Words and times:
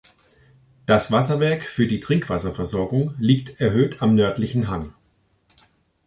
Das 0.87 1.11
Wasserwerk 1.11 1.61
für 1.63 1.85
die 1.87 1.99
Trinkwasserversorgung 1.99 3.13
liegt 3.19 3.61
erhöht 3.61 4.01
am 4.01 4.15
nördlichen 4.15 4.67
Hang. 4.67 4.95